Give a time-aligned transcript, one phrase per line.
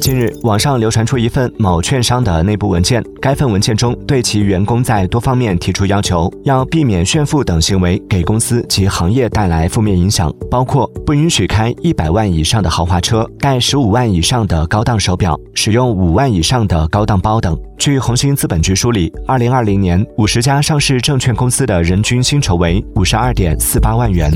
[0.00, 17.56] 近日网上流传出一份某券商的内部文件该份文件中对其员工在多方面提出要求要避免炫富等行为给公司及行业带来负面影响包括不允许开一百万以上的豪华车戴十五万以上的高档手表使用五万以上的高档包等。
[17.78, 24.30] 据红星资本局梳理二零二零年五十家上市证券公司的人均薪酬为五十二点四八万元。